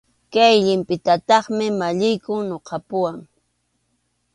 Kay 0.33 0.55
llipintataqmi 0.65 1.65
maqlliyku 1.79 2.33
ñuqapuwan. 2.49 3.17